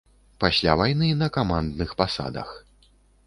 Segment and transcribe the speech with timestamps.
[0.43, 2.49] Пасля вайны на камандных пасадах.